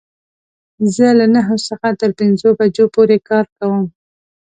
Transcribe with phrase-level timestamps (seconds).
[0.95, 3.83] زه له نهو څخه تر پنځو بجو پوری کار کوم